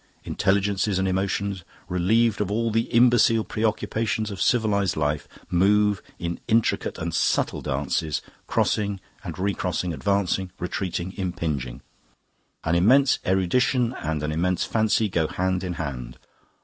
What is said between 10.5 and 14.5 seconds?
retreating, impinging. An immense erudition and an